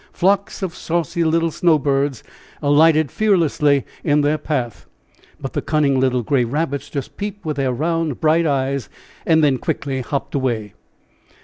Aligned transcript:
Flocks 0.13 0.63
of 0.63 0.73
saucy 0.73 1.23
little 1.23 1.51
snow 1.51 1.77
birds 1.77 2.23
alighted 2.59 3.11
fearlessly 3.11 3.85
in 4.03 4.21
their 4.21 4.39
path; 4.39 4.87
but 5.39 5.53
the 5.53 5.61
cunning 5.61 5.99
little 5.99 6.23
gray 6.23 6.43
rabbits 6.43 6.89
just 6.89 7.17
peeped 7.17 7.45
with 7.45 7.57
their 7.57 7.71
round, 7.71 8.19
bright 8.19 8.47
eyes, 8.47 8.89
and 9.27 9.43
then 9.43 9.59
quickly 9.59 10.01
hopped 10.01 10.33
away. 10.33 10.73